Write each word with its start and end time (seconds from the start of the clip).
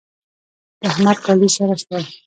د 0.81 0.81
احمد 0.89 1.17
کالي 1.25 1.49
سره 1.55 1.75
شول. 1.81 2.03